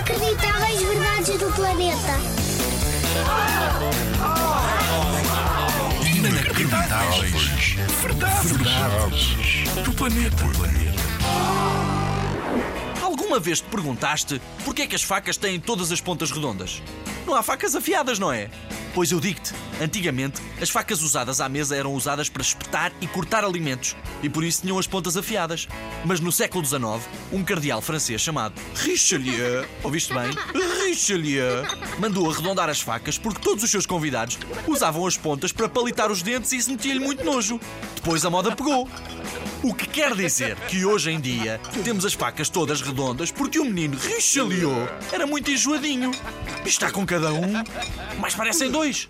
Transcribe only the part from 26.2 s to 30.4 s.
século XIX, um cardeal francês chamado Richelieu, ouviste bem?